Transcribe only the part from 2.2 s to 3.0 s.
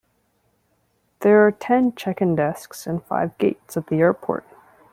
desks